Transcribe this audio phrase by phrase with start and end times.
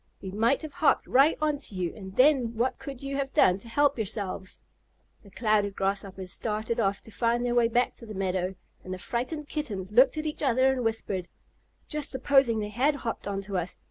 [0.19, 3.59] We might have hopped right on to you, and then what could you have done
[3.59, 4.57] to help yourselves?"
[5.21, 8.97] The Clouded Grasshoppers started off to find their way back to the meadow, and the
[8.97, 11.27] frightened Kittens looked at each other and whispered:
[11.87, 13.77] "Just supposing they had hopped on to us!